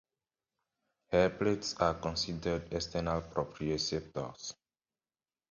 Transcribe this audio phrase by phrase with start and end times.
[1.11, 4.55] Hair plates are considered external proprioceptors.